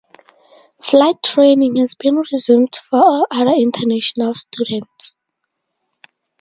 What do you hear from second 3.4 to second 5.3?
international students.